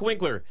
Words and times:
Winkler. 0.00 0.44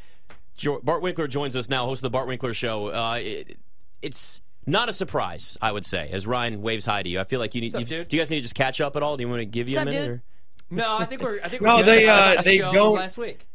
Bart 0.84 1.02
Winkler 1.02 1.28
joins 1.28 1.56
us 1.56 1.70
now, 1.70 1.86
host 1.86 2.00
of 2.00 2.04
the 2.04 2.10
Bart 2.12 2.28
Winkler 2.28 2.54
Show. 2.54 2.88
Uh, 2.88 3.18
it, 3.22 3.58
it's 4.02 4.40
not 4.66 4.88
a 4.88 4.94
surprise, 4.94 5.58
I 5.62 5.72
would 5.72 5.86
say, 5.86 6.10
as 6.12 6.26
Ryan 6.26 6.62
waves 6.62 6.86
hi 6.86 7.04
to 7.04 7.10
you. 7.10 7.20
I 7.20 7.24
feel 7.26 7.40
like 7.40 7.54
you 7.56 7.62
need. 7.62 7.76
Up, 7.76 7.82
you, 7.82 8.06
do 8.06 8.16
you 8.16 8.22
guys 8.22 8.30
need 8.30 8.38
to 8.38 8.42
just 8.44 8.56
catch 8.56 8.80
up 8.80 8.96
at 8.96 9.04
all? 9.04 9.18
Do 9.18 9.24
you 9.24 9.30
want 9.30 9.42
to 9.42 9.46
give 9.46 9.68
you 9.68 9.76
What's 9.78 9.88
a 9.88 9.90
up, 9.90 9.94
minute? 9.94 10.10
Or? 10.12 10.24
No, 10.70 10.98
I 10.98 11.06
think 11.06 11.22
we're. 11.22 11.40
I 11.44 11.50
think 11.50 11.62
we're 11.62 11.68
No, 11.68 11.84
they, 11.84 12.06
uh, 12.06 12.42
they 12.42 12.60
don't- 12.60 12.96
last 12.96 13.18
week. 13.18 13.48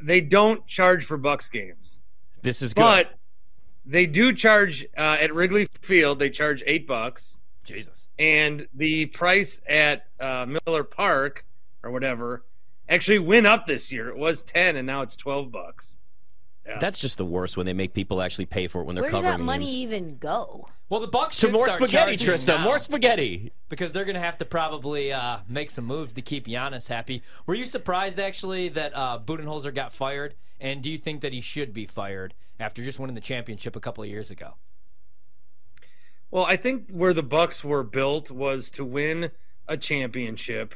They 0.00 0.20
don't 0.20 0.66
charge 0.66 1.04
for 1.04 1.16
Bucks 1.16 1.48
games, 1.48 2.02
This 2.42 2.60
is 2.60 2.74
good. 2.74 2.82
but 2.82 3.14
they 3.86 4.04
do 4.06 4.34
charge 4.34 4.84
uh, 4.96 5.16
at 5.18 5.34
Wrigley 5.34 5.66
Field. 5.80 6.18
They 6.18 6.28
charge 6.28 6.62
eight 6.66 6.86
bucks, 6.86 7.40
Jesus. 7.64 8.06
and 8.18 8.68
the 8.74 9.06
price 9.06 9.62
at 9.66 10.04
uh, 10.20 10.46
Miller 10.66 10.84
Park 10.84 11.46
or 11.82 11.90
whatever 11.90 12.44
actually 12.88 13.18
went 13.18 13.46
up 13.46 13.66
this 13.66 13.92
year. 13.92 14.08
It 14.08 14.16
was 14.16 14.42
ten, 14.42 14.76
and 14.76 14.86
now 14.86 15.02
it's 15.02 15.16
twelve 15.16 15.50
bucks. 15.50 15.98
Yeah. 16.66 16.78
That's 16.80 16.98
just 16.98 17.16
the 17.16 17.24
worst 17.24 17.56
when 17.56 17.64
they 17.64 17.72
make 17.72 17.94
people 17.94 18.20
actually 18.20 18.46
pay 18.46 18.66
for 18.66 18.80
it 18.80 18.84
when 18.86 18.94
they're 18.96 19.04
Where 19.04 19.12
does 19.12 19.22
that 19.22 19.38
money 19.38 19.66
games. 19.66 19.76
even 19.76 20.18
go? 20.18 20.66
Well, 20.88 21.00
the 21.00 21.06
Bucks 21.06 21.36
To 21.36 21.46
should 21.46 21.52
more 21.52 21.68
start 21.68 21.88
spaghetti, 21.88 22.16
Trista. 22.16 22.48
now 22.48 22.64
More 22.64 22.80
spaghetti. 22.80 23.52
because 23.68 23.92
they're 23.92 24.04
going 24.04 24.14
to 24.16 24.20
have 24.20 24.38
to 24.38 24.44
probably 24.44 25.12
uh, 25.12 25.38
make 25.48 25.70
some 25.70 25.84
moves 25.84 26.14
to 26.14 26.22
keep 26.22 26.46
Giannis 26.48 26.88
happy. 26.88 27.22
Were 27.46 27.54
you 27.54 27.66
surprised 27.66 28.18
actually 28.18 28.68
that 28.70 28.96
uh, 28.96 29.18
Budenholzer 29.24 29.72
got 29.72 29.92
fired? 29.92 30.34
And 30.60 30.82
do 30.82 30.90
you 30.90 30.98
think 30.98 31.20
that 31.20 31.32
he 31.32 31.40
should 31.40 31.72
be 31.72 31.86
fired 31.86 32.34
after 32.58 32.82
just 32.82 32.98
winning 32.98 33.14
the 33.14 33.20
championship 33.20 33.76
a 33.76 33.80
couple 33.80 34.02
of 34.02 34.10
years 34.10 34.32
ago? 34.32 34.54
Well, 36.30 36.44
I 36.44 36.56
think 36.56 36.90
where 36.90 37.14
the 37.14 37.22
Bucks 37.22 37.62
were 37.64 37.82
built 37.84 38.30
was 38.30 38.70
to 38.72 38.84
win 38.84 39.30
a 39.68 39.76
championship 39.76 40.74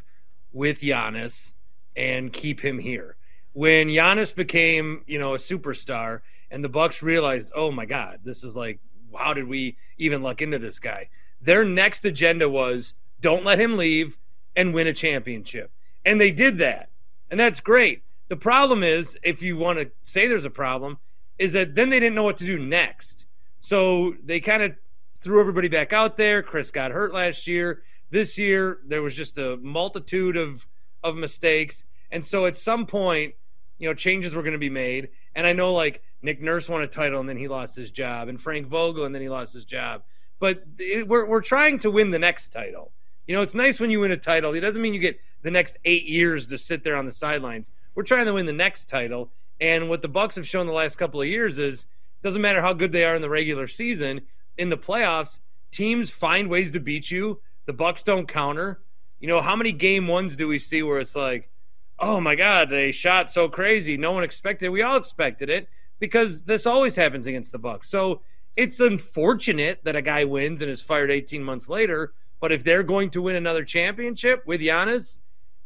with 0.53 0.81
Giannis 0.81 1.53
and 1.97 2.33
keep 2.33 2.61
him 2.61 2.79
here. 2.79 3.17
When 3.53 3.89
Giannis 3.89 4.35
became, 4.35 5.03
you 5.07 5.19
know, 5.19 5.35
a 5.35 5.39
superstar 5.39 6.21
and 6.51 6.65
the 6.65 6.69
Bucks 6.69 7.03
realized, 7.03 7.51
"Oh 7.55 7.71
my 7.71 7.87
god, 7.87 8.21
this 8.25 8.45
is 8.45 8.57
like 8.57 8.81
how 9.19 9.35
did 9.35 9.49
we 9.49 9.77
even 9.99 10.23
luck 10.23 10.41
into 10.41 10.59
this 10.59 10.79
guy?" 10.79 11.09
Their 11.41 11.65
next 11.65 12.05
agenda 12.05 12.49
was 12.49 12.95
don't 13.21 13.45
let 13.45 13.59
him 13.59 13.77
leave 13.77 14.19
and 14.57 14.75
win 14.75 14.87
a 14.87 14.93
championship. 14.93 15.71
And 16.05 16.21
they 16.21 16.33
did 16.33 16.59
that. 16.59 16.91
And 17.31 17.39
that's 17.39 17.61
great. 17.61 18.03
The 18.29 18.37
problem 18.37 18.83
is, 18.83 19.19
if 19.23 19.43
you 19.43 19.57
want 19.57 19.79
to 19.79 19.91
say 20.03 20.27
there's 20.27 20.45
a 20.45 20.51
problem, 20.51 20.99
is 21.39 21.53
that 21.53 21.75
then 21.75 21.91
they 21.91 22.01
didn't 22.01 22.15
know 22.15 22.23
what 22.23 22.37
to 22.39 22.47
do 22.47 22.59
next. 22.59 23.27
So 23.61 24.15
they 24.25 24.41
kind 24.41 24.63
of 24.63 24.75
threw 25.17 25.41
everybody 25.41 25.69
back 25.69 25.93
out 25.93 26.17
there. 26.17 26.43
Khris 26.43 26.71
got 26.71 26.93
hurt 26.93 27.13
last 27.13 27.47
year. 27.47 27.83
This 28.11 28.39
year 28.39 28.79
there 28.87 29.03
was 29.03 29.15
just 29.15 29.39
a 29.39 29.57
multitude 29.59 30.37
of 30.37 30.67
of 31.03 31.17
mistakes, 31.17 31.85
and 32.11 32.25
so 32.25 32.47
at 32.47 32.57
some 32.57 32.87
point, 32.87 33.35
you 33.79 33.89
know, 33.89 33.95
changes 33.95 34.35
were 34.35 34.43
going 34.43 34.53
to 34.53 34.59
be 34.59 34.71
made. 34.71 35.09
And 35.35 35.47
I 35.47 35.53
know 35.53 35.73
like 35.73 36.03
Nick 36.23 36.41
Nurse 36.41 36.69
won 36.69 36.83
a 36.83 36.87
title 36.87 37.19
and 37.19 37.29
then 37.29 37.37
he 37.37 37.49
lost 37.49 37.75
his 37.75 37.91
job, 37.91 38.29
and 38.29 38.41
Frank 38.41 38.67
Vogel 38.67 39.05
and 39.05 39.15
then 39.15 39.23
he 39.23 39.29
lost 39.29 39.53
his 39.53 39.65
job. 39.65 40.03
But 40.39 40.63
it, 40.79 41.09
we're 41.09 41.27
we're 41.27 41.41
trying 41.41 41.79
to 41.81 41.91
win 41.91 42.11
the 42.11 42.19
next 42.19 42.51
title. 42.51 42.93
You 43.27 43.35
know, 43.35 43.43
it's 43.43 43.55
nice 43.55 43.81
when 43.81 43.91
you 43.91 44.01
win 44.01 44.11
a 44.11 44.17
title. 44.17 44.55
It 44.55 44.61
doesn't 44.61 44.83
mean 44.83 44.95
you 44.95 45.01
get 45.01 45.21
the 45.43 45.51
next 45.51 45.79
eight 45.85 46.05
years 46.05 46.47
to 46.49 46.59
sit 46.59 46.85
there 46.85 46.97
on 46.97 47.05
the 47.05 47.11
sidelines. 47.11 47.71
We're 47.95 48.03
trying 48.03 48.27
to 48.27 48.33
win 48.35 48.47
the 48.47 48.53
next 48.53 48.89
title, 48.89 49.31
and 49.61 49.89
what 49.89 50.03
the 50.03 50.09
Bucks 50.09 50.37
have 50.37 50.47
shown 50.47 50.67
the 50.67 50.73
last 50.73 50.97
couple 50.97 51.21
of 51.21 51.27
years 51.27 51.59
is 51.59 51.85
it 51.85 52.23
doesn't 52.23 52.43
matter 52.43 52.61
how 52.61 52.73
good 52.73 52.93
they 52.93 53.05
are 53.05 53.15
in 53.15 53.23
the 53.23 53.31
regular 53.31 53.67
season. 53.67 54.23
In 54.59 54.69
the 54.69 54.77
playoffs, 54.77 55.41
teams 55.71 56.11
find 56.11 56.51
ways 56.51 56.71
to 56.73 56.81
beat 56.81 57.11
you. 57.11 57.41
The 57.67 57.73
Bucks 57.73 58.03
don't 58.03 58.29
counter. 58.29 58.81
You 59.21 59.29
know, 59.29 59.41
how 59.41 59.55
many 59.55 59.73
game 59.73 60.09
ones 60.09 60.37
do 60.37 60.49
we 60.49 60.59
see 60.59 60.83
where 60.83 60.99
it's 60.99 61.15
like, 61.15 61.51
oh 61.99 62.21
my 62.21 62.35
God, 62.35 62.71
they 62.71 62.93
shot 62.93 63.31
so 63.31 63.49
crazy. 63.49 63.97
No 63.97 64.13
one 64.13 64.25
expected 64.25 64.67
it. 64.67 64.71
We 64.71 64.83
all 64.83 64.97
expected 64.97 65.51
it 65.51 65.69
because 65.99 66.45
this 66.45 66.67
always 66.67 66.97
happens 66.97 67.27
against 67.27 67.53
the 67.53 67.59
Bucks. 67.59 67.89
So 67.89 68.23
it's 68.57 68.81
unfortunate 68.81 69.85
that 69.85 69.97
a 69.97 70.03
guy 70.03 70.25
wins 70.25 70.63
and 70.63 70.71
is 70.71 70.83
fired 70.83 71.11
18 71.11 71.43
months 71.45 71.69
later. 71.69 72.13
But 72.41 72.53
if 72.53 72.65
they're 72.65 72.83
going 72.83 73.11
to 73.11 73.23
win 73.23 73.37
another 73.37 73.65
championship 73.65 74.47
with 74.47 74.63
Giannis, 74.63 75.19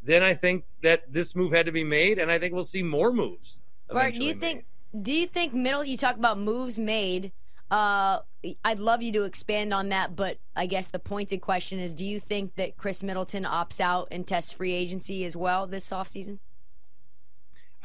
then 0.02 0.22
I 0.22 0.34
think 0.34 0.64
that 0.82 1.12
this 1.12 1.34
move 1.34 1.52
had 1.52 1.66
to 1.66 1.72
be 1.72 1.84
made, 1.84 2.18
and 2.18 2.30
I 2.30 2.38
think 2.38 2.52
we'll 2.52 2.64
see 2.64 2.82
more 2.82 3.12
moves. 3.12 3.62
Bart, 3.88 4.14
do 4.14 4.24
you 4.24 4.30
eventually 4.30 4.54
think 4.54 4.64
do 5.02 5.12
you 5.12 5.26
think 5.26 5.54
middle 5.54 5.84
you 5.84 5.96
talk 5.96 6.16
about 6.16 6.38
moves 6.38 6.78
made 6.78 7.32
uh, 7.70 8.20
I'd 8.64 8.78
love 8.78 9.02
you 9.02 9.12
to 9.12 9.24
expand 9.24 9.72
on 9.72 9.88
that, 9.88 10.16
but 10.16 10.38
I 10.54 10.66
guess 10.66 10.88
the 10.88 10.98
pointed 10.98 11.40
question 11.40 11.78
is 11.78 11.94
do 11.94 12.04
you 12.04 12.20
think 12.20 12.54
that 12.56 12.76
Khris 12.76 13.02
Middleton 13.02 13.44
opts 13.44 13.80
out 13.80 14.08
and 14.10 14.26
tests 14.26 14.52
free 14.52 14.72
agency 14.72 15.24
as 15.24 15.36
well 15.36 15.66
this 15.66 15.90
offseason? 15.90 16.38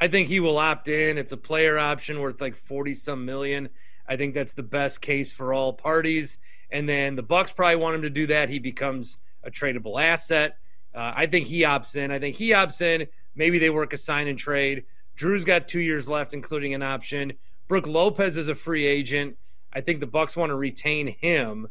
I 0.00 0.08
think 0.08 0.28
he 0.28 0.40
will 0.40 0.58
opt 0.58 0.88
in. 0.88 1.18
It's 1.18 1.32
a 1.32 1.36
player 1.36 1.78
option 1.78 2.20
worth 2.20 2.40
like 2.40 2.56
40 2.56 2.94
some 2.94 3.24
million. 3.24 3.68
I 4.08 4.16
think 4.16 4.34
that's 4.34 4.54
the 4.54 4.62
best 4.62 5.00
case 5.02 5.30
for 5.30 5.52
all 5.52 5.72
parties. 5.72 6.38
And 6.70 6.88
then 6.88 7.16
the 7.16 7.22
Bucks 7.22 7.52
probably 7.52 7.76
want 7.76 7.96
him 7.96 8.02
to 8.02 8.10
do 8.10 8.26
that. 8.28 8.48
He 8.48 8.58
becomes 8.58 9.18
a 9.44 9.50
tradable 9.50 10.02
asset. 10.02 10.56
Uh, 10.94 11.12
I 11.14 11.26
think 11.26 11.46
he 11.46 11.62
opts 11.62 11.96
in. 11.96 12.10
I 12.10 12.18
think 12.18 12.36
he 12.36 12.50
opts 12.50 12.80
in. 12.80 13.06
Maybe 13.34 13.58
they 13.58 13.70
work 13.70 13.92
a 13.92 13.98
sign 13.98 14.26
and 14.26 14.38
trade. 14.38 14.84
Jrue's 15.16 15.44
got 15.44 15.68
two 15.68 15.80
years 15.80 16.08
left, 16.08 16.34
including 16.34 16.74
an 16.74 16.82
option. 16.82 17.34
Brooke 17.68 17.86
Lopez 17.86 18.36
is 18.36 18.48
a 18.48 18.54
free 18.54 18.86
agent. 18.86 19.36
I 19.72 19.80
think 19.80 20.00
the 20.00 20.06
Bucks 20.06 20.36
want 20.36 20.50
to 20.50 20.56
retain 20.56 21.06
him. 21.06 21.68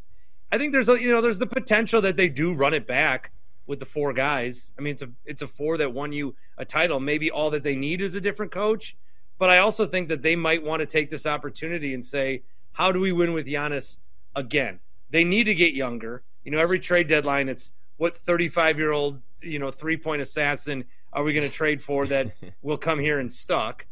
I 0.51 0.57
think 0.57 0.73
there's 0.73 0.89
a, 0.89 0.99
you 0.99 1.11
know 1.11 1.21
there's 1.21 1.39
the 1.39 1.47
potential 1.47 2.01
that 2.01 2.17
they 2.17 2.29
do 2.29 2.53
run 2.53 2.73
it 2.73 2.87
back 2.87 3.31
with 3.67 3.79
the 3.79 3.85
four 3.85 4.13
guys. 4.13 4.71
I 4.77 4.81
mean 4.81 4.93
it's 4.93 5.03
a 5.03 5.09
it's 5.25 5.41
a 5.41 5.47
four 5.47 5.77
that 5.77 5.93
won 5.93 6.11
you 6.11 6.35
a 6.57 6.65
title. 6.65 6.99
Maybe 6.99 7.29
all 7.29 7.49
that 7.51 7.63
they 7.63 7.75
need 7.75 8.01
is 8.01 8.15
a 8.15 8.21
different 8.21 8.51
coach, 8.51 8.95
but 9.37 9.49
I 9.49 9.59
also 9.59 9.85
think 9.85 10.09
that 10.09 10.21
they 10.21 10.35
might 10.35 10.63
want 10.63 10.79
to 10.79 10.85
take 10.85 11.09
this 11.09 11.25
opportunity 11.25 11.93
and 11.93 12.03
say, 12.03 12.43
how 12.71 12.91
do 12.91 12.99
we 12.99 13.11
win 13.11 13.33
with 13.33 13.47
Giannis 13.47 13.97
again? 14.35 14.79
They 15.09 15.23
need 15.23 15.45
to 15.45 15.55
get 15.55 15.73
younger. 15.73 16.23
You 16.43 16.51
know, 16.51 16.59
every 16.59 16.79
trade 16.79 17.07
deadline 17.07 17.49
it's 17.49 17.69
what 17.97 18.15
35 18.15 18.77
year 18.77 18.91
old 18.91 19.21
you 19.41 19.59
know 19.59 19.71
three 19.71 19.97
point 19.97 20.21
assassin 20.21 20.85
are 21.13 21.23
we 21.23 21.33
going 21.33 21.47
to 21.47 21.53
trade 21.53 21.81
for 21.81 22.05
that 22.07 22.31
will 22.61 22.77
come 22.77 22.99
here 22.99 23.19
and 23.19 23.31
stuck? 23.31 23.85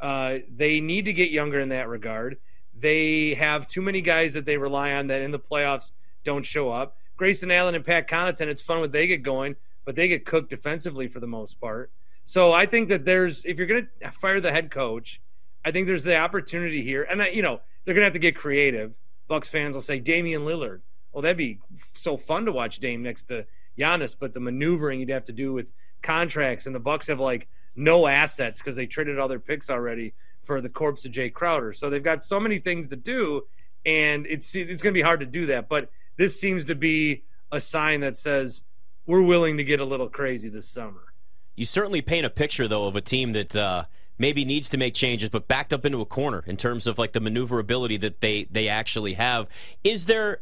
Uh, 0.00 0.38
they 0.54 0.80
need 0.80 1.04
to 1.04 1.12
get 1.12 1.30
younger 1.30 1.60
in 1.60 1.68
that 1.68 1.88
regard. 1.88 2.38
They 2.82 3.34
have 3.34 3.68
too 3.68 3.80
many 3.80 4.00
guys 4.00 4.34
that 4.34 4.44
they 4.44 4.58
rely 4.58 4.92
on 4.92 5.06
that 5.06 5.22
in 5.22 5.30
the 5.30 5.38
playoffs 5.38 5.92
don't 6.24 6.44
show 6.44 6.70
up. 6.70 6.96
Grayson 7.16 7.52
Allen 7.52 7.76
and 7.76 7.84
Pat 7.84 8.08
Connaughton, 8.08 8.48
it's 8.48 8.60
fun 8.60 8.80
when 8.80 8.90
they 8.90 9.06
get 9.06 9.22
going, 9.22 9.54
but 9.84 9.94
they 9.94 10.08
get 10.08 10.24
cooked 10.24 10.50
defensively 10.50 11.06
for 11.06 11.20
the 11.20 11.26
most 11.28 11.60
part. 11.60 11.92
So 12.24 12.52
I 12.52 12.66
think 12.66 12.88
that 12.88 13.04
there's, 13.04 13.44
if 13.44 13.58
you're 13.58 13.68
going 13.68 13.88
to 14.00 14.10
fire 14.10 14.40
the 14.40 14.50
head 14.50 14.72
coach, 14.72 15.20
I 15.64 15.70
think 15.70 15.86
there's 15.86 16.02
the 16.02 16.16
opportunity 16.16 16.82
here. 16.82 17.04
And, 17.04 17.22
I, 17.22 17.28
you 17.28 17.42
know, 17.42 17.60
they're 17.84 17.94
going 17.94 18.02
to 18.02 18.06
have 18.06 18.14
to 18.14 18.18
get 18.18 18.34
creative. 18.34 18.98
Bucks 19.28 19.48
fans 19.48 19.76
will 19.76 19.82
say 19.82 20.00
Damian 20.00 20.42
Lillard. 20.42 20.80
Well, 21.12 21.22
that'd 21.22 21.36
be 21.36 21.60
so 21.92 22.16
fun 22.16 22.46
to 22.46 22.52
watch 22.52 22.80
Dame 22.80 23.02
next 23.02 23.24
to 23.24 23.46
Giannis, 23.78 24.16
but 24.18 24.34
the 24.34 24.40
maneuvering 24.40 24.98
you'd 24.98 25.10
have 25.10 25.24
to 25.24 25.32
do 25.32 25.52
with 25.52 25.72
contracts, 26.02 26.66
and 26.66 26.74
the 26.74 26.80
Bucks 26.80 27.06
have 27.06 27.20
like 27.20 27.48
no 27.76 28.08
assets 28.08 28.60
because 28.60 28.76
they 28.76 28.86
traded 28.86 29.18
all 29.18 29.28
their 29.28 29.38
picks 29.38 29.70
already 29.70 30.14
for 30.42 30.60
the 30.60 30.68
corpse 30.68 31.04
of 31.04 31.12
Jae 31.12 31.32
Crowder. 31.32 31.72
So 31.72 31.90
they've 31.90 32.02
got 32.02 32.22
so 32.22 32.40
many 32.40 32.58
things 32.58 32.88
to 32.88 32.96
do, 32.96 33.42
and 33.84 34.26
it's 34.26 34.54
it's 34.54 34.82
going 34.82 34.92
to 34.92 34.98
be 34.98 35.02
hard 35.02 35.20
to 35.20 35.26
do 35.26 35.46
that. 35.46 35.68
But 35.68 35.90
this 36.16 36.40
seems 36.40 36.64
to 36.66 36.74
be 36.74 37.24
a 37.50 37.60
sign 37.60 38.00
that 38.00 38.16
says 38.16 38.62
we're 39.06 39.22
willing 39.22 39.56
to 39.56 39.64
get 39.64 39.80
a 39.80 39.84
little 39.84 40.08
crazy 40.08 40.48
this 40.48 40.68
summer. 40.68 41.12
You 41.54 41.64
certainly 41.64 42.00
paint 42.00 42.24
a 42.24 42.30
picture, 42.30 42.66
though, 42.66 42.86
of 42.86 42.96
a 42.96 43.00
team 43.00 43.32
that 43.32 43.54
uh, 43.54 43.84
maybe 44.18 44.44
needs 44.44 44.68
to 44.70 44.78
make 44.78 44.94
changes, 44.94 45.28
but 45.28 45.48
backed 45.48 45.72
up 45.72 45.84
into 45.84 46.00
a 46.00 46.06
corner 46.06 46.42
in 46.46 46.56
terms 46.56 46.86
of 46.86 46.98
like 46.98 47.12
the 47.12 47.20
maneuverability 47.20 47.96
that 47.98 48.20
they 48.20 48.44
they 48.44 48.68
actually 48.68 49.14
have. 49.14 49.48
Is 49.84 50.06
there 50.06 50.40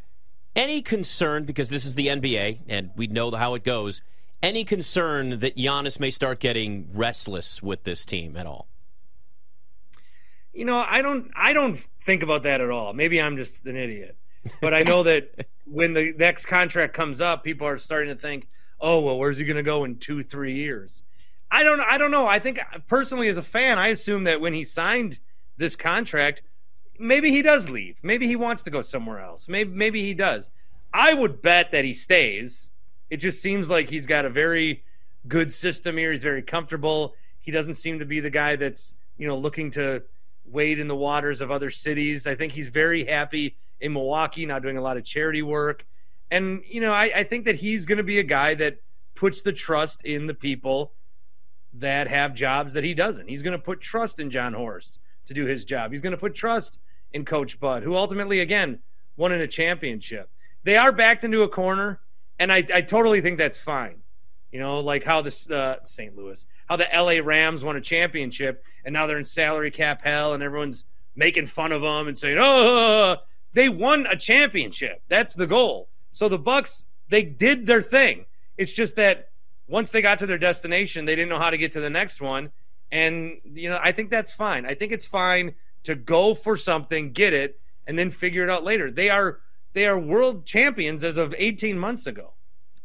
any 0.54 0.82
concern 0.82 1.44
because 1.44 1.70
this 1.70 1.84
is 1.84 1.94
the 1.94 2.08
NBA 2.08 2.60
and 2.68 2.90
we 2.96 3.06
know 3.06 3.30
how 3.30 3.54
it 3.54 3.64
goes? 3.64 4.02
Any 4.42 4.64
concern 4.64 5.40
that 5.40 5.56
Giannis 5.56 6.00
may 6.00 6.10
start 6.10 6.40
getting 6.40 6.88
restless 6.94 7.62
with 7.62 7.84
this 7.84 8.06
team 8.06 8.36
at 8.36 8.46
all? 8.46 8.69
You 10.52 10.64
know, 10.64 10.84
I 10.86 11.02
don't 11.02 11.30
I 11.34 11.52
don't 11.52 11.76
think 11.76 12.22
about 12.22 12.42
that 12.44 12.60
at 12.60 12.70
all. 12.70 12.92
Maybe 12.92 13.20
I'm 13.20 13.36
just 13.36 13.66
an 13.66 13.76
idiot. 13.76 14.16
But 14.60 14.74
I 14.74 14.82
know 14.82 15.02
that 15.04 15.46
when 15.64 15.92
the 15.94 16.14
next 16.18 16.46
contract 16.46 16.94
comes 16.94 17.20
up, 17.20 17.44
people 17.44 17.66
are 17.66 17.78
starting 17.78 18.08
to 18.14 18.20
think, 18.20 18.48
"Oh, 18.80 19.00
well, 19.00 19.18
where's 19.18 19.36
he 19.38 19.44
going 19.44 19.56
to 19.56 19.62
go 19.62 19.84
in 19.84 19.96
2-3 19.96 20.54
years?" 20.54 21.02
I 21.50 21.62
don't 21.64 21.80
I 21.80 21.98
don't 21.98 22.10
know. 22.10 22.26
I 22.26 22.38
think 22.38 22.60
personally 22.88 23.28
as 23.28 23.36
a 23.36 23.42
fan, 23.42 23.78
I 23.78 23.88
assume 23.88 24.24
that 24.24 24.40
when 24.40 24.54
he 24.54 24.64
signed 24.64 25.20
this 25.56 25.76
contract, 25.76 26.42
maybe 26.98 27.30
he 27.30 27.42
does 27.42 27.68
leave. 27.68 28.00
Maybe 28.02 28.26
he 28.26 28.36
wants 28.36 28.62
to 28.64 28.70
go 28.70 28.82
somewhere 28.82 29.20
else. 29.20 29.48
Maybe 29.48 29.70
maybe 29.70 30.02
he 30.02 30.14
does. 30.14 30.50
I 30.92 31.14
would 31.14 31.42
bet 31.42 31.70
that 31.70 31.84
he 31.84 31.94
stays. 31.94 32.70
It 33.10 33.18
just 33.18 33.42
seems 33.42 33.70
like 33.70 33.90
he's 33.90 34.06
got 34.06 34.24
a 34.24 34.30
very 34.30 34.84
good 35.26 35.52
system 35.52 35.96
here. 35.96 36.12
He's 36.12 36.22
very 36.22 36.42
comfortable. 36.42 37.14
He 37.40 37.50
doesn't 37.50 37.74
seem 37.74 37.98
to 37.98 38.04
be 38.04 38.20
the 38.20 38.30
guy 38.30 38.56
that's, 38.56 38.94
you 39.16 39.26
know, 39.26 39.36
looking 39.36 39.70
to 39.72 40.02
wade 40.50 40.78
in 40.78 40.88
the 40.88 40.96
waters 40.96 41.40
of 41.40 41.50
other 41.50 41.70
cities. 41.70 42.26
I 42.26 42.34
think 42.34 42.52
he's 42.52 42.68
very 42.68 43.04
happy 43.04 43.56
in 43.80 43.92
Milwaukee, 43.92 44.46
now 44.46 44.58
doing 44.58 44.76
a 44.76 44.82
lot 44.82 44.96
of 44.96 45.04
charity 45.04 45.42
work. 45.42 45.86
And, 46.30 46.62
you 46.66 46.80
know, 46.80 46.92
I, 46.92 47.10
I 47.16 47.22
think 47.24 47.44
that 47.46 47.56
he's 47.56 47.86
going 47.86 47.98
to 47.98 48.04
be 48.04 48.18
a 48.18 48.24
guy 48.24 48.54
that 48.54 48.78
puts 49.14 49.42
the 49.42 49.52
trust 49.52 50.04
in 50.04 50.26
the 50.26 50.34
people 50.34 50.92
that 51.74 52.08
have 52.08 52.34
jobs 52.34 52.72
that 52.74 52.84
he 52.84 52.94
doesn't. 52.94 53.28
He's 53.28 53.42
going 53.42 53.56
to 53.56 53.62
put 53.62 53.80
trust 53.80 54.20
in 54.20 54.30
Jon 54.30 54.54
Horst 54.54 54.98
to 55.26 55.34
do 55.34 55.44
his 55.46 55.64
job. 55.64 55.92
He's 55.92 56.02
going 56.02 56.12
to 56.12 56.18
put 56.18 56.34
trust 56.34 56.78
in 57.12 57.24
Coach 57.24 57.58
Bud, 57.58 57.82
who 57.82 57.96
ultimately, 57.96 58.40
again, 58.40 58.80
won 59.16 59.32
in 59.32 59.40
a 59.40 59.46
championship. 59.46 60.30
They 60.62 60.76
are 60.76 60.92
backed 60.92 61.24
into 61.24 61.42
a 61.42 61.48
corner, 61.48 62.00
and 62.38 62.52
I, 62.52 62.64
I 62.74 62.82
totally 62.82 63.20
think 63.20 63.38
that's 63.38 63.60
fine. 63.60 64.02
You 64.52 64.60
know, 64.60 64.80
like 64.80 65.04
how 65.04 65.22
the 65.22 65.30
uh, 65.50 65.84
St. 65.84 66.16
Louis, 66.16 66.44
how 66.68 66.76
the 66.76 66.88
LA 66.92 67.22
Rams 67.24 67.64
won 67.64 67.76
a 67.76 67.80
championship, 67.80 68.64
and 68.84 68.92
now 68.92 69.06
they're 69.06 69.18
in 69.18 69.24
salary 69.24 69.70
cap 69.70 70.02
hell, 70.02 70.34
and 70.34 70.42
everyone's 70.42 70.84
making 71.14 71.46
fun 71.46 71.72
of 71.72 71.82
them 71.82 72.08
and 72.08 72.18
saying, 72.18 72.38
"Oh, 72.40 73.16
they 73.52 73.68
won 73.68 74.06
a 74.06 74.16
championship. 74.16 75.02
That's 75.08 75.34
the 75.34 75.46
goal." 75.46 75.88
So 76.10 76.28
the 76.28 76.38
Bucks, 76.38 76.84
they 77.08 77.22
did 77.22 77.66
their 77.66 77.82
thing. 77.82 78.26
It's 78.56 78.72
just 78.72 78.96
that 78.96 79.30
once 79.68 79.92
they 79.92 80.02
got 80.02 80.18
to 80.18 80.26
their 80.26 80.38
destination, 80.38 81.04
they 81.04 81.14
didn't 81.14 81.28
know 81.28 81.38
how 81.38 81.50
to 81.50 81.58
get 81.58 81.72
to 81.72 81.80
the 81.80 81.90
next 81.90 82.20
one, 82.20 82.50
and 82.90 83.36
you 83.44 83.70
know, 83.70 83.78
I 83.80 83.92
think 83.92 84.10
that's 84.10 84.32
fine. 84.32 84.66
I 84.66 84.74
think 84.74 84.90
it's 84.90 85.06
fine 85.06 85.54
to 85.84 85.94
go 85.94 86.34
for 86.34 86.56
something, 86.56 87.12
get 87.12 87.32
it, 87.32 87.60
and 87.86 87.98
then 87.98 88.10
figure 88.10 88.42
it 88.42 88.50
out 88.50 88.64
later. 88.64 88.90
They 88.90 89.10
are 89.10 89.38
they 89.72 89.86
are 89.86 89.98
world 89.98 90.46
champions 90.46 91.04
as 91.04 91.16
of 91.16 91.34
18 91.38 91.78
months 91.78 92.06
ago. 92.06 92.32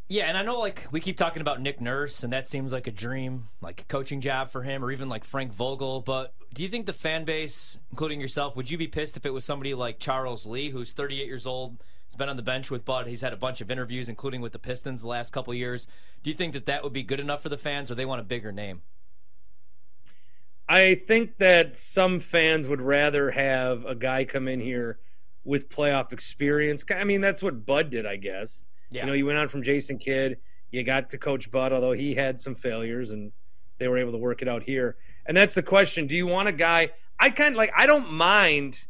Yeah, 0.07 0.25
and 0.25 0.37
I 0.37 0.43
know 0.43 0.59
like 0.59 0.87
we 0.91 0.99
keep 0.99 1.17
talking 1.17 1.41
about 1.41 1.61
Nick 1.61 1.81
Nurse, 1.81 2.23
and 2.23 2.31
that 2.31 2.47
seems 2.47 2.71
like 2.71 2.85
a 2.85 2.91
dream, 2.91 3.45
like 3.59 3.81
a 3.81 3.85
coaching 3.85 4.21
job 4.21 4.51
for 4.51 4.61
him, 4.61 4.85
or 4.85 4.91
even 4.91 5.09
like 5.09 5.23
Frank 5.23 5.51
Vogel. 5.51 6.01
But 6.01 6.33
do 6.53 6.61
you 6.61 6.69
think 6.69 6.85
the 6.85 6.93
fan 6.93 7.25
base, 7.25 7.79
including 7.89 8.21
yourself, 8.21 8.55
would 8.55 8.69
you 8.69 8.77
be 8.77 8.87
pissed 8.87 9.17
if 9.17 9.25
it 9.25 9.33
was 9.33 9.43
somebody 9.45 9.73
like 9.73 9.97
Charles 9.97 10.45
Lee, 10.45 10.69
who's 10.69 10.93
38 10.93 11.25
years 11.25 11.47
old, 11.47 11.83
has 12.07 12.15
been 12.15 12.29
on 12.29 12.37
the 12.37 12.43
bench 12.43 12.69
with 12.69 12.85
Bud, 12.85 13.07
he's 13.07 13.21
had 13.21 13.33
a 13.33 13.37
bunch 13.37 13.61
of 13.61 13.71
interviews, 13.71 14.07
including 14.07 14.41
with 14.41 14.53
the 14.53 14.59
Pistons 14.59 15.01
the 15.01 15.07
last 15.07 15.33
couple 15.33 15.55
years. 15.55 15.87
Do 16.21 16.29
you 16.29 16.35
think 16.35 16.53
that 16.53 16.67
that 16.67 16.83
would 16.83 16.93
be 16.93 17.01
good 17.01 17.19
enough 17.19 17.41
for 17.41 17.49
the 17.49 17.57
fans, 17.57 17.89
or 17.89 17.95
they 17.95 18.05
want 18.05 18.21
a 18.21 18.25
bigger 18.25 18.51
name? 18.51 18.83
I 20.69 20.95
think 20.95 21.37
that 21.37 21.77
some 21.77 22.19
fans 22.19 22.67
would 22.67 22.81
rather 22.81 23.31
have 23.31 23.85
a 23.85 23.95
guy 23.95 24.25
come 24.25 24.47
in 24.47 24.59
here 24.59 24.99
with 25.43 25.69
playoff 25.69 26.11
experience. 26.11 26.85
I 26.91 27.03
mean, 27.03 27.21
that's 27.21 27.41
what 27.41 27.65
Bud 27.65 27.89
did, 27.89 28.05
I 28.05 28.17
guess. 28.17 28.65
Yeah. 28.91 29.01
You 29.01 29.07
know, 29.07 29.13
you 29.13 29.25
went 29.25 29.37
on 29.37 29.47
from 29.47 29.63
Jason 29.63 29.97
Kidd, 29.97 30.37
you 30.71 30.83
got 30.83 31.09
to 31.11 31.17
Coach 31.17 31.51
Bud, 31.51 31.71
although 31.71 31.91
he 31.91 32.13
had 32.13 32.39
some 32.39 32.55
failures 32.55 33.11
and 33.11 33.31
they 33.77 33.87
were 33.87 33.97
able 33.97 34.11
to 34.11 34.17
work 34.17 34.41
it 34.41 34.47
out 34.47 34.63
here. 34.63 34.95
And 35.25 35.35
that's 35.35 35.53
the 35.53 35.63
question. 35.63 36.07
Do 36.07 36.15
you 36.15 36.27
want 36.27 36.47
a 36.47 36.51
guy? 36.51 36.91
I 37.19 37.29
kind 37.29 37.55
of 37.55 37.57
like, 37.57 37.71
I 37.75 37.87
don't 37.87 38.11
mind 38.11 38.85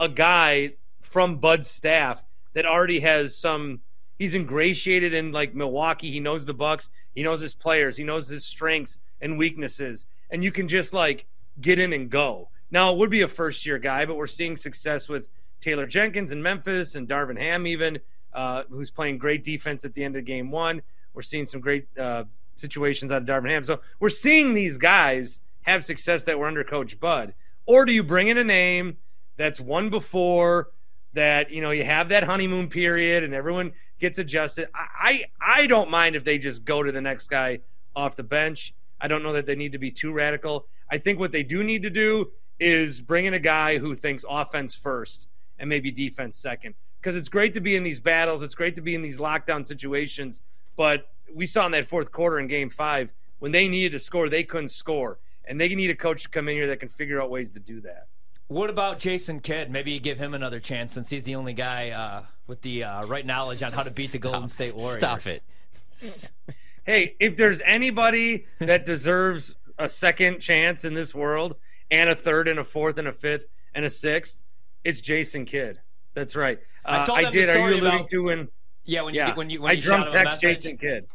a 0.00 0.08
guy 0.08 0.74
from 1.00 1.36
Bud's 1.36 1.68
staff 1.68 2.24
that 2.54 2.66
already 2.66 3.00
has 3.00 3.36
some, 3.36 3.80
he's 4.18 4.34
ingratiated 4.34 5.14
in 5.14 5.32
like 5.32 5.54
Milwaukee. 5.54 6.10
He 6.10 6.20
knows 6.20 6.44
the 6.44 6.54
Bucks, 6.54 6.90
he 7.14 7.22
knows 7.22 7.40
his 7.40 7.54
players, 7.54 7.96
he 7.96 8.04
knows 8.04 8.28
his 8.28 8.44
strengths 8.44 8.98
and 9.20 9.38
weaknesses. 9.38 10.06
And 10.30 10.42
you 10.42 10.50
can 10.50 10.68
just 10.68 10.92
like 10.92 11.26
get 11.60 11.78
in 11.78 11.92
and 11.92 12.10
go. 12.10 12.48
Now, 12.70 12.92
it 12.92 12.98
would 12.98 13.10
be 13.10 13.22
a 13.22 13.28
first 13.28 13.64
year 13.64 13.78
guy, 13.78 14.06
but 14.06 14.16
we're 14.16 14.26
seeing 14.26 14.56
success 14.56 15.08
with 15.08 15.28
Taylor 15.60 15.86
Jenkins 15.86 16.32
in 16.32 16.42
Memphis 16.42 16.94
and 16.94 17.08
Darvin 17.08 17.38
Ham, 17.38 17.66
even, 17.66 18.00
uh, 18.36 18.64
who's 18.70 18.90
playing 18.90 19.18
great 19.18 19.42
defense 19.42 19.84
at 19.84 19.94
the 19.94 20.04
end 20.04 20.14
of 20.14 20.24
game 20.24 20.50
one. 20.50 20.82
We're 21.14 21.22
seeing 21.22 21.46
some 21.46 21.60
great 21.60 21.86
uh, 21.98 22.24
situations 22.54 23.10
out 23.10 23.22
of 23.22 23.28
Darvin 23.28 23.48
Ham. 23.48 23.64
So 23.64 23.80
we're 23.98 24.10
seeing 24.10 24.52
these 24.52 24.76
guys 24.76 25.40
have 25.62 25.82
success 25.82 26.24
that 26.24 26.38
were 26.38 26.46
under 26.46 26.62
Coach 26.62 27.00
Bud. 27.00 27.34
Or 27.64 27.84
do 27.84 27.92
you 27.92 28.04
bring 28.04 28.28
in 28.28 28.38
a 28.38 28.44
name 28.44 28.98
that's 29.36 29.58
won 29.58 29.88
before, 29.90 30.68
that 31.14 31.50
you 31.50 31.62
know 31.62 31.70
you 31.70 31.82
have 31.82 32.10
that 32.10 32.24
honeymoon 32.24 32.68
period 32.68 33.24
and 33.24 33.34
everyone 33.34 33.72
gets 33.98 34.18
adjusted? 34.18 34.68
I 34.74 35.24
I, 35.40 35.62
I 35.62 35.66
don't 35.66 35.90
mind 35.90 36.14
if 36.14 36.24
they 36.24 36.36
just 36.38 36.64
go 36.64 36.82
to 36.82 36.92
the 36.92 37.00
next 37.00 37.28
guy 37.28 37.60
off 37.96 38.14
the 38.14 38.22
bench. 38.22 38.74
I 39.00 39.08
don't 39.08 39.22
know 39.22 39.32
that 39.32 39.46
they 39.46 39.56
need 39.56 39.72
to 39.72 39.78
be 39.78 39.90
too 39.90 40.12
radical. 40.12 40.66
I 40.90 40.98
think 40.98 41.18
what 41.18 41.32
they 41.32 41.42
do 41.42 41.64
need 41.64 41.82
to 41.82 41.90
do 41.90 42.32
is 42.60 43.00
bring 43.00 43.24
in 43.24 43.34
a 43.34 43.38
guy 43.38 43.78
who 43.78 43.94
thinks 43.94 44.24
offense 44.28 44.74
first 44.74 45.28
and 45.58 45.68
maybe 45.68 45.90
defense 45.90 46.36
second. 46.36 46.74
Because 47.06 47.14
it's 47.14 47.28
great 47.28 47.54
to 47.54 47.60
be 47.60 47.76
in 47.76 47.84
these 47.84 48.00
battles, 48.00 48.42
it's 48.42 48.56
great 48.56 48.74
to 48.74 48.80
be 48.80 48.96
in 48.96 49.00
these 49.00 49.20
lockdown 49.20 49.64
situations. 49.64 50.40
But 50.74 51.08
we 51.32 51.46
saw 51.46 51.64
in 51.66 51.70
that 51.70 51.86
fourth 51.86 52.10
quarter 52.10 52.36
in 52.40 52.48
game 52.48 52.68
five, 52.68 53.12
when 53.38 53.52
they 53.52 53.68
needed 53.68 53.92
to 53.92 54.00
score, 54.00 54.28
they 54.28 54.42
couldn't 54.42 54.70
score. 54.70 55.20
And 55.44 55.60
they 55.60 55.72
need 55.72 55.88
a 55.88 55.94
coach 55.94 56.24
to 56.24 56.28
come 56.28 56.48
in 56.48 56.56
here 56.56 56.66
that 56.66 56.80
can 56.80 56.88
figure 56.88 57.22
out 57.22 57.30
ways 57.30 57.52
to 57.52 57.60
do 57.60 57.80
that. 57.82 58.08
What 58.48 58.70
about 58.70 58.98
Jason 58.98 59.38
Kidd? 59.38 59.70
Maybe 59.70 59.92
you 59.92 60.00
give 60.00 60.18
him 60.18 60.34
another 60.34 60.58
chance 60.58 60.94
since 60.94 61.08
he's 61.08 61.22
the 61.22 61.36
only 61.36 61.52
guy 61.52 61.90
uh, 61.90 62.24
with 62.48 62.62
the 62.62 62.82
uh, 62.82 63.06
right 63.06 63.24
knowledge 63.24 63.62
on 63.62 63.70
how 63.70 63.84
to 63.84 63.92
beat 63.92 64.10
the 64.10 64.18
Stop. 64.18 64.32
Golden 64.32 64.48
State 64.48 64.74
Warriors. 64.74 64.98
Stop 64.98 65.26
it. 65.28 66.32
hey, 66.86 67.14
if 67.20 67.36
there's 67.36 67.62
anybody 67.64 68.46
that 68.58 68.84
deserves 68.84 69.54
a 69.78 69.88
second 69.88 70.40
chance 70.40 70.84
in 70.84 70.94
this 70.94 71.14
world, 71.14 71.54
and 71.88 72.10
a 72.10 72.16
third, 72.16 72.48
and 72.48 72.58
a 72.58 72.64
fourth, 72.64 72.98
and 72.98 73.06
a 73.06 73.12
fifth, 73.12 73.46
and 73.76 73.84
a 73.84 73.90
sixth, 73.90 74.42
it's 74.82 75.00
Jason 75.00 75.44
Kidd. 75.44 75.78
That's 76.16 76.34
right. 76.34 76.58
Uh, 76.82 77.04
I, 77.08 77.12
I 77.26 77.30
did. 77.30 77.50
Are 77.50 77.58
you 77.58 77.76
alluding 77.76 78.00
about, 78.00 78.08
to 78.08 78.24
when? 78.24 78.48
Yeah, 78.84 79.02
when 79.02 79.14
you 79.14 79.20
yeah. 79.20 79.34
when 79.34 79.50
you 79.50 79.60
when 79.60 79.70
I 79.70 79.74
you 79.74 79.82
drunk 79.82 80.08
text 80.08 80.40
Jason 80.40 80.78
Kidd. 80.78 81.06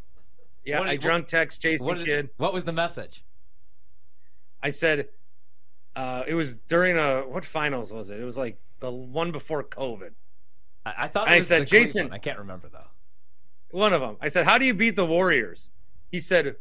Yeah, 0.64 0.78
what, 0.78 0.88
I 0.88 0.96
drunk 0.96 1.26
text 1.26 1.60
Jason 1.60 1.88
what 1.88 1.98
did, 1.98 2.06
Kidd. 2.06 2.30
What 2.36 2.54
was 2.54 2.62
the 2.62 2.72
message? 2.72 3.24
I 4.62 4.70
said 4.70 5.08
uh, 5.96 6.22
it 6.24 6.34
was 6.34 6.54
during 6.54 6.96
a 6.96 7.22
what 7.22 7.44
finals 7.44 7.92
was 7.92 8.10
it? 8.10 8.20
It 8.20 8.24
was 8.24 8.38
like 8.38 8.60
the 8.78 8.92
one 8.92 9.32
before 9.32 9.64
COVID. 9.64 10.12
I, 10.86 10.94
I 10.98 11.08
thought 11.08 11.28
I 11.28 11.40
said 11.40 11.66
Jason. 11.66 12.06
One. 12.06 12.14
I 12.14 12.18
can't 12.18 12.38
remember 12.38 12.68
though. 12.68 12.78
One 13.72 13.92
of 13.92 14.00
them. 14.00 14.18
I 14.20 14.28
said, 14.28 14.44
"How 14.44 14.56
do 14.56 14.64
you 14.64 14.74
beat 14.74 14.94
the 14.94 15.06
Warriors?" 15.06 15.72
He 16.12 16.20
said, 16.20 16.54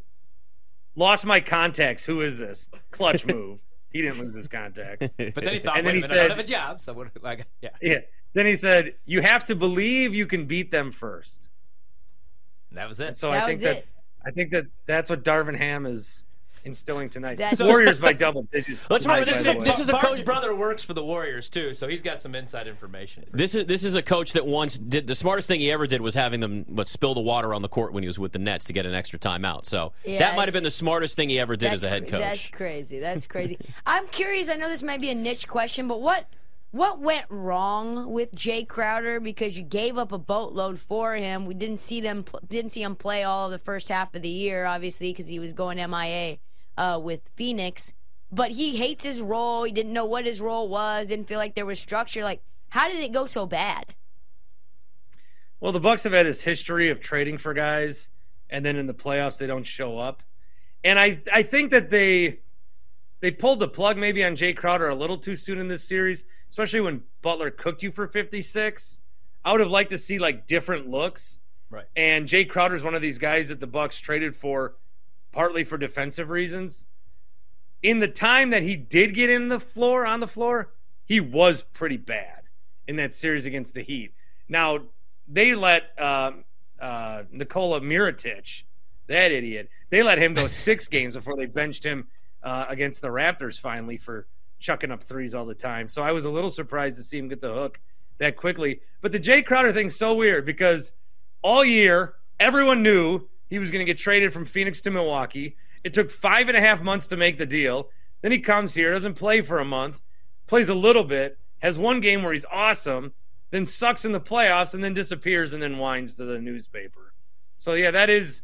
"Lost 0.96 1.28
my 1.28 1.42
contacts. 1.42 2.06
Who 2.06 2.22
is 2.22 2.40
this? 2.40 2.70
Clutch 2.90 3.24
move." 3.28 3.62
He 3.92 4.02
didn't 4.02 4.20
lose 4.20 4.34
his 4.34 4.48
contacts. 4.48 5.12
but 5.18 5.36
then 5.36 5.54
he 5.54 5.60
thought, 5.60 5.78
and 5.78 5.86
then 5.86 5.96
he 5.96 6.02
said, 6.02 6.32
"I 6.32 6.36
have 6.36 6.40
a 6.40 6.44
job." 6.44 6.82
So 6.82 6.94
what? 6.94 7.10
Like, 7.22 7.46
yeah. 7.62 7.70
Yeah. 7.82 8.00
Then 8.34 8.46
he 8.46 8.56
said, 8.56 8.96
"You 9.06 9.22
have 9.22 9.44
to 9.46 9.56
believe 9.56 10.16
you 10.16 10.26
can 10.26 10.46
beat 10.46 10.72
them 10.72 10.92
first. 10.92 11.50
And 12.70 12.78
that 12.78 12.88
was 12.88 13.00
it. 13.00 13.08
And 13.08 13.18
so 13.18 13.32
that 13.32 13.44
I 13.44 13.48
think 13.48 13.62
that 13.62 13.78
it. 13.78 13.90
I 14.24 14.32
think 14.32 14.52
that 14.52 14.68
that's 14.86 15.10
what 15.10 15.24
Darvin 15.24 15.58
Ham 15.58 15.86
is 15.86 16.24
instilling 16.64 17.10
tonight. 17.10 17.38
That's 17.38 17.60
Warriors 17.60 18.02
by 18.04 18.14
double 18.14 18.44
digits. 18.44 18.90
Let's 18.90 19.06
remember 19.06 19.26
this. 19.26 19.46
Is, 19.46 19.64
this 19.64 19.80
is 19.80 19.90
a 19.90 19.94
coach. 19.94 20.24
brother 20.24 20.56
works 20.56 20.84
for 20.84 20.94
the 20.94 21.04
Warriors 21.04 21.50
too, 21.50 21.74
so 21.74 21.88
he's 21.88 22.02
got 22.02 22.22
some 22.22 22.36
inside 22.36 22.68
information. 22.68 23.26
This 23.32 23.56
is 23.56 23.66
this 23.66 23.84
is 23.84 23.96
a 23.96 24.02
coach 24.02 24.34
that 24.34 24.46
once 24.46 24.78
did 24.78 25.08
the 25.08 25.16
smartest 25.16 25.48
thing 25.48 25.60
he 25.60 25.72
ever 25.72 25.88
did 25.88 26.02
was 26.02 26.16
having 26.16 26.40
them 26.40 26.66
what 26.68 26.88
spill 26.88 27.14
the 27.14 27.22
water 27.22 27.54
on 27.54 27.62
the 27.62 27.70
court 27.70 27.94
when 27.94 28.04
he 28.04 28.08
was 28.08 28.20
with 28.20 28.32
the 28.32 28.40
Nets 28.40 28.66
to 28.66 28.74
get 28.74 28.86
an 28.86 28.94
extra 28.94 29.20
timeout. 29.20 29.66
So 29.66 29.94
yeah, 30.06 30.20
that 30.20 30.36
might 30.36 30.46
have 30.46 30.54
been 30.54 30.64
the 30.64 30.72
smartest 30.72 31.16
thing 31.16 31.30
he 31.30 31.40
ever 31.40 31.56
did 31.56 31.74
as 31.74 31.84
a 31.84 31.90
head 31.90 32.08
coach. 32.08 32.22
That's 32.22 32.48
crazy. 32.48 33.00
That's 33.00 33.28
crazy. 33.28 33.58
I'm 33.86 34.08
curious. 34.08 34.50
I 34.50 34.56
know 34.56 34.70
this 34.70 34.84
might 34.84 35.02
be 35.02 35.10
a 35.10 35.16
niche 35.16 35.48
question, 35.48 35.88
but 35.88 36.02
what 36.02 36.28
what 36.72 37.00
went 37.00 37.26
wrong 37.30 38.12
with 38.12 38.34
Jae 38.34 38.68
Crowder? 38.68 39.20
Because 39.20 39.58
you 39.58 39.64
gave 39.64 39.98
up 39.98 40.12
a 40.12 40.18
boatload 40.18 40.80
for 40.80 41.16
him. 41.16 41.46
We 41.46 41.54
didn't 41.54 41.80
see 41.80 42.00
them 42.00 42.26
didn't 42.48 42.72
see 42.72 42.82
him 42.82 42.96
play 42.96 43.24
all 43.24 43.50
the 43.50 43.60
first 43.60 43.90
half 43.90 44.16
of 44.16 44.22
the 44.22 44.30
year, 44.30 44.66
obviously, 44.66 45.12
because 45.12 45.28
he 45.28 45.40
was 45.40 45.52
going 45.54 45.78
MIA 45.78 46.38
uh, 46.78 47.00
with 47.02 47.22
Phoenix. 47.36 47.94
But 48.32 48.52
he 48.52 48.78
hates 48.78 49.04
his 49.04 49.22
role. 49.22 49.64
He 49.64 49.74
didn't 49.74 49.92
know 49.92 50.06
what 50.06 50.26
his 50.26 50.40
role 50.40 50.70
was. 50.70 51.10
Didn't 51.10 51.28
feel 51.28 51.38
like 51.38 51.56
there 51.56 51.66
was 51.66 51.80
structure. 51.80 52.24
Like, 52.24 52.42
how 52.70 52.88
did 52.88 53.04
it 53.04 53.12
go 53.12 53.26
so 53.26 53.46
bad? 53.46 53.94
Well, 55.60 55.74
the 55.74 55.82
Bucks 55.82 56.04
have 56.04 56.14
had 56.14 56.26
this 56.26 56.42
history 56.42 56.90
of 56.90 57.02
trading 57.02 57.38
for 57.38 57.54
guys, 57.54 58.10
and 58.50 58.66
then 58.66 58.78
in 58.78 58.88
the 58.88 58.94
playoffs 58.94 59.38
they 59.38 59.48
don't 59.48 59.66
show 59.66 60.00
up. 60.00 60.24
And 60.86 60.98
I 60.98 61.22
I 61.32 61.44
think 61.44 61.72
that 61.72 61.90
they 61.90 62.40
they 63.22 63.32
pulled 63.32 63.60
the 63.60 63.68
plug 63.68 63.98
maybe 63.98 64.24
on 64.24 64.36
Jae 64.36 64.56
Crowder 64.56 64.90
a 64.90 64.96
little 64.96 65.18
too 65.18 65.36
soon 65.36 65.60
in 65.60 65.68
this 65.68 65.84
series, 65.84 66.26
especially 66.50 66.82
when 66.82 67.04
Butler 67.22 67.52
cooked 67.52 67.84
you 67.84 67.92
for 67.92 68.08
56. 68.08 69.00
I 69.46 69.52
would 69.52 69.62
have 69.62 69.72
liked 69.72 69.92
to 69.92 69.98
see 69.98 70.20
like 70.20 70.48
different 70.48 70.90
looks. 70.90 71.40
Right. 71.70 71.86
And 71.96 72.28
Jae 72.28 72.50
Crowder 72.50 72.76
is 72.76 72.84
one 72.84 72.96
of 72.96 73.02
these 73.02 73.20
guys 73.20 73.48
that 73.50 73.60
the 73.60 73.68
Bucks 73.68 74.00
traded 74.00 74.36
for 74.36 74.76
partly 75.32 75.64
for 75.64 75.78
defensive 75.78 76.30
reasons. 76.30 76.88
In 77.82 78.00
the 78.00 78.08
time 78.08 78.50
that 78.50 78.64
he 78.64 78.76
did 78.76 79.14
get 79.14 79.30
in 79.30 79.48
the 79.48 79.60
floor 79.60 80.06
on 80.06 80.20
the 80.20 80.28
floor, 80.28 80.74
he 81.06 81.20
was 81.20 81.62
pretty 81.62 81.98
bad 81.98 82.44
in 82.88 82.96
that 82.98 83.14
series 83.14 83.46
against 83.46 83.74
the 83.74 83.82
Heat. 83.82 84.14
Now 84.50 84.80
they 85.28 85.56
let 85.56 85.92
uh, 85.98 86.32
uh, 86.80 87.24
Nikola 87.32 87.82
Mirotic, 87.82 88.64
that 89.08 89.32
idiot, 89.32 89.70
they 89.90 90.04
let 90.04 90.18
him 90.18 90.34
go 90.34 90.48
six 90.48 90.88
games 90.88 91.16
before 91.16 91.38
they 91.38 91.46
benched 91.46 91.84
him 91.84 92.08
uh, 92.44 92.66
against 92.70 93.02
the 93.02 93.10
Raptors 93.10 93.60
finally 93.60 93.98
for 93.98 94.28
chucking 94.60 94.92
up 94.92 95.04
threes 95.04 95.34
all 95.36 95.46
the 95.46 95.56
time. 95.56 95.88
So 95.88 96.04
I 96.04 96.12
was 96.12 96.26
a 96.26 96.30
little 96.30 96.50
surprised 96.50 96.98
to 96.98 97.04
see 97.04 97.18
him 97.18 97.28
get 97.28 97.42
the 97.42 97.54
hook 97.54 97.80
that 98.20 98.38
quickly. 98.38 98.82
But 99.02 99.12
the 99.12 99.20
Jae 99.20 99.46
Crowder 99.46 99.72
thing's 99.72 99.96
so 99.96 100.14
weird 100.14 100.46
because 100.46 100.92
all 101.42 101.66
year 101.66 102.16
everyone 102.40 102.84
knew 102.84 103.28
he 103.48 103.60
was 103.60 103.72
going 103.72 103.80
to 103.80 103.86
get 103.86 103.98
traded 103.98 104.32
from 104.32 104.46
Phoenix 104.46 104.82
to 104.82 104.92
Milwaukee. 104.92 105.58
It 105.84 105.94
took 105.94 106.10
five 106.10 106.48
and 106.48 106.56
a 106.56 106.62
half 106.62 106.82
months 106.82 107.08
to 107.08 107.18
make 107.18 107.38
the 107.38 107.46
deal. 107.46 107.90
Then 108.22 108.32
he 108.32 108.40
comes 108.40 108.74
here, 108.74 108.92
doesn't 108.92 109.16
play 109.16 109.42
for 109.42 109.60
a 109.60 109.66
month, 109.66 110.00
plays 110.46 110.70
a 110.70 110.76
little 110.76 111.04
bit, 111.04 111.40
has 111.60 111.80
one 111.80 112.00
game 112.00 112.22
where 112.22 112.34
he's 112.34 112.46
awesome, 112.52 113.14
then 113.50 113.66
sucks 113.66 114.06
in 114.06 114.12
the 114.12 114.22
playoffs, 114.22 114.74
and 114.74 114.84
then 114.84 114.94
disappears 114.94 115.54
and 115.54 115.62
then 115.62 115.78
whines 115.78 116.16
to 116.16 116.26
the 116.26 116.40
newspaper. 116.40 117.14
So 117.58 117.74
yeah, 117.74 117.92
that 117.92 118.10
is, 118.10 118.44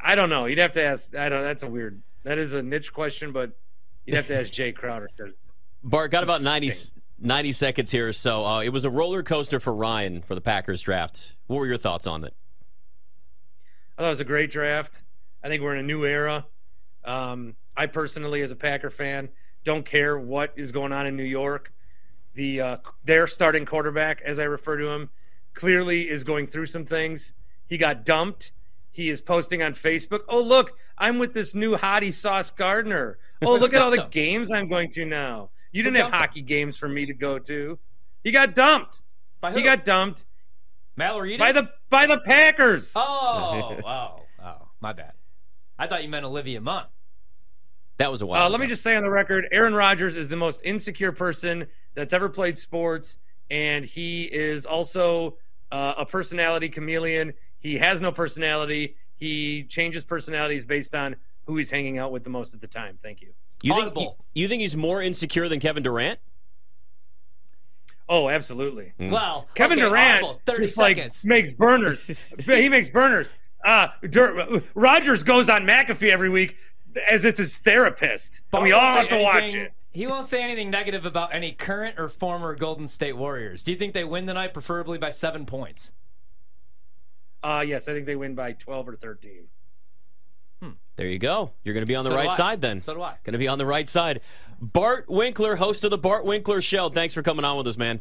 I 0.00 0.14
don't 0.14 0.30
know. 0.30 0.46
You'd 0.46 0.58
have 0.58 0.72
to 0.72 0.82
ask. 0.82 1.14
I 1.14 1.28
don't. 1.28 1.42
That's 1.42 1.62
a 1.62 1.68
weird. 1.68 2.02
That 2.28 2.36
is 2.36 2.52
a 2.52 2.62
niche 2.62 2.92
question, 2.92 3.32
but 3.32 3.52
you'd 4.04 4.14
have 4.14 4.26
to 4.26 4.38
ask 4.38 4.52
Jae 4.52 4.74
Crowder. 4.74 5.08
Bart 5.82 6.10
got 6.10 6.24
about 6.24 6.42
90, 6.42 6.70
90 7.18 7.52
seconds 7.52 7.90
here 7.90 8.06
or 8.06 8.12
so. 8.12 8.44
Uh, 8.44 8.60
it 8.60 8.68
was 8.68 8.84
a 8.84 8.90
roller 8.90 9.22
coaster 9.22 9.58
for 9.58 9.74
Ryan 9.74 10.20
for 10.20 10.34
the 10.34 10.42
Packers 10.42 10.82
draft. 10.82 11.36
What 11.46 11.56
were 11.56 11.66
your 11.66 11.78
thoughts 11.78 12.06
on 12.06 12.24
it? 12.24 12.34
I 13.96 14.02
thought 14.02 14.08
it 14.08 14.10
was 14.10 14.20
a 14.20 14.26
great 14.26 14.50
draft. 14.50 15.04
I 15.42 15.48
think 15.48 15.62
we're 15.62 15.72
in 15.72 15.78
a 15.78 15.86
new 15.86 16.04
era. 16.04 16.44
Um, 17.02 17.56
I 17.74 17.86
personally, 17.86 18.42
as 18.42 18.50
a 18.50 18.56
Packer 18.56 18.90
fan, 18.90 19.30
don't 19.64 19.86
care 19.86 20.18
what 20.18 20.52
is 20.54 20.70
going 20.70 20.92
on 20.92 21.06
in 21.06 21.16
New 21.16 21.24
York. 21.24 21.72
The 22.34 22.60
uh, 22.60 22.76
their 23.04 23.26
starting 23.26 23.64
quarterback, 23.64 24.20
as 24.20 24.38
I 24.38 24.44
refer 24.44 24.76
to 24.76 24.88
him, 24.90 25.08
clearly 25.54 26.10
is 26.10 26.24
going 26.24 26.46
through 26.46 26.66
some 26.66 26.84
things. 26.84 27.32
He 27.66 27.78
got 27.78 28.04
dumped. 28.04 28.52
He 28.90 29.08
is 29.08 29.22
posting 29.22 29.62
on 29.62 29.72
Facebook. 29.72 30.24
Oh 30.28 30.42
look, 30.42 30.76
I'm 30.98 31.18
with 31.18 31.32
this 31.32 31.54
new 31.54 31.76
hottie 31.76 32.12
Sauce 32.12 32.50
Gardner. 32.50 33.18
Oh 33.42 33.56
look 33.56 33.72
at 33.74 33.80
all 33.82 33.90
the 33.90 34.06
games 34.10 34.50
I'm 34.50 34.68
going 34.68 34.90
to 34.92 35.04
now. 35.04 35.50
You 35.72 35.82
didn't 35.82 35.96
have 35.96 36.04
dumped 36.06 36.14
him? 36.14 36.20
hockey 36.20 36.42
games 36.42 36.76
for 36.76 36.88
me 36.88 37.06
to 37.06 37.14
go 37.14 37.38
to. 37.38 37.78
He 38.24 38.30
got 38.32 38.54
dumped. 38.54 39.02
By 39.40 39.52
He 39.52 39.60
who? 39.60 39.64
got 39.64 39.84
dumped 39.84 40.24
Mallory. 40.96 41.36
by 41.36 41.52
the 41.52 41.70
by 41.90 42.06
the 42.06 42.18
Packers. 42.18 42.92
Oh, 42.96 43.78
oh, 43.86 44.22
oh, 44.42 44.68
my 44.80 44.92
bad. 44.92 45.12
I 45.78 45.86
thought 45.86 46.02
you 46.02 46.08
meant 46.08 46.24
Olivia 46.26 46.60
Munn. 46.60 46.84
That 47.98 48.10
was 48.10 48.22
a 48.22 48.26
while. 48.26 48.46
Uh, 48.46 48.50
let 48.50 48.60
me 48.60 48.66
just 48.66 48.82
say 48.82 48.94
on 48.96 49.02
the 49.02 49.10
record, 49.10 49.46
Aaron 49.52 49.74
Rodgers 49.74 50.16
is 50.16 50.28
the 50.28 50.36
most 50.36 50.60
insecure 50.64 51.12
person 51.12 51.66
that's 51.94 52.12
ever 52.12 52.28
played 52.28 52.56
sports, 52.58 53.18
and 53.50 53.84
he 53.84 54.24
is 54.24 54.66
also 54.66 55.36
uh, 55.72 55.94
a 55.98 56.06
personality 56.06 56.68
chameleon. 56.68 57.34
He 57.58 57.76
has 57.78 58.00
no 58.00 58.12
personality. 58.12 58.96
He 59.18 59.64
changes 59.64 60.04
personalities 60.04 60.64
based 60.64 60.94
on 60.94 61.16
who 61.46 61.56
he's 61.56 61.70
hanging 61.70 61.98
out 61.98 62.12
with 62.12 62.24
the 62.24 62.30
most 62.30 62.54
at 62.54 62.60
the 62.60 62.66
time. 62.66 62.98
Thank 63.02 63.20
you. 63.20 63.32
You 63.62 63.74
think, 63.74 63.96
you, 63.98 64.10
you 64.34 64.48
think 64.48 64.62
he's 64.62 64.76
more 64.76 65.02
insecure 65.02 65.48
than 65.48 65.58
Kevin 65.60 65.82
Durant? 65.82 66.20
Oh, 68.08 68.28
absolutely. 68.28 68.92
Well, 68.98 69.48
Kevin 69.54 69.78
okay, 69.78 69.88
Durant 69.88 70.24
audible, 70.24 70.40
just 70.56 70.76
seconds. 70.76 71.24
like 71.24 71.28
makes 71.28 71.52
burners. 71.52 72.34
he 72.46 72.68
makes 72.68 72.88
burners. 72.88 73.34
Uh, 73.64 73.88
Dur- 74.08 74.62
Rodgers 74.74 75.24
goes 75.24 75.50
on 75.50 75.64
McAfee 75.64 76.10
every 76.10 76.30
week 76.30 76.56
as 77.08 77.24
it's 77.24 77.38
his 77.38 77.58
therapist, 77.58 78.40
but 78.50 78.62
we 78.62 78.72
all 78.72 78.80
have 78.80 79.08
say 79.10 79.18
to 79.18 79.22
watch 79.22 79.42
anything- 79.42 79.60
it. 79.62 79.72
He 79.90 80.06
won't 80.06 80.28
say 80.28 80.42
anything 80.42 80.70
negative 80.70 81.06
about 81.06 81.34
any 81.34 81.50
current 81.52 81.98
or 81.98 82.08
former 82.08 82.54
Golden 82.54 82.86
State 82.86 83.16
Warriors. 83.16 83.64
Do 83.64 83.72
you 83.72 83.76
think 83.76 83.94
they 83.94 84.04
win 84.04 84.26
tonight, 84.26 84.54
preferably 84.54 84.96
by 84.96 85.10
seven 85.10 85.44
points? 85.44 85.92
Uh, 87.42 87.64
yes, 87.66 87.88
I 87.88 87.92
think 87.92 88.06
they 88.06 88.16
win 88.16 88.34
by 88.34 88.52
twelve 88.52 88.88
or 88.88 88.96
thirteen. 88.96 89.44
There 90.96 91.06
you 91.06 91.20
go. 91.20 91.52
You're 91.62 91.74
going 91.74 91.86
to 91.86 91.88
be 91.88 91.94
on 91.94 92.04
the 92.04 92.10
So 92.10 92.16
right 92.16 92.32
side 92.32 92.60
then. 92.60 92.82
So 92.82 92.92
do 92.92 93.00
I. 93.02 93.14
Going 93.22 93.34
to 93.34 93.38
be 93.38 93.46
on 93.46 93.58
the 93.58 93.64
right 93.64 93.88
side. 93.88 94.20
Bart 94.60 95.04
Winkler, 95.08 95.54
host 95.54 95.84
of 95.84 95.92
the 95.92 95.98
Bart 95.98 96.24
Winkler 96.24 96.60
Show. 96.60 96.88
Thanks 96.88 97.14
for 97.14 97.22
coming 97.22 97.44
on 97.44 97.56
with 97.56 97.68
us, 97.68 97.76
man. 97.76 98.00